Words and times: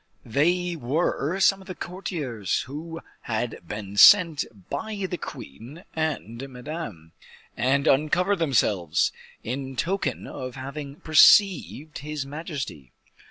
They 0.25 0.75
were 0.75 1.39
some 1.39 1.61
of 1.61 1.67
the 1.67 1.75
courtiers 1.75 2.61
who 2.61 3.01
had 3.25 3.59
been 3.67 3.97
sent 3.97 4.43
by 4.67 5.05
the 5.07 5.19
queen 5.19 5.83
and 5.95 6.49
Madame, 6.49 7.11
and 7.55 7.85
uncovered 7.85 8.39
themselves, 8.39 9.11
in 9.43 9.75
token 9.75 10.25
of 10.25 10.55
having 10.55 10.95
perceived 11.01 11.99
his 11.99 12.25
majesty. 12.25 12.91